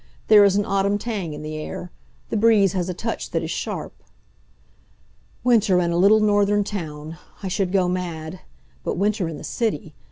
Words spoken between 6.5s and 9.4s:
town! I should go mad. But winter in